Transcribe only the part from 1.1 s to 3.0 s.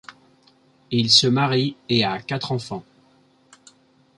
se marie et a quatre enfants.